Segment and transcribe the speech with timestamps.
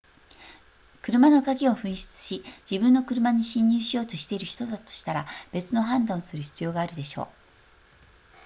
[1.03, 7.27] 車の鍵を紛失し自分の車に侵入しようとしている人だとしたら別の判断をする必要があるでしょう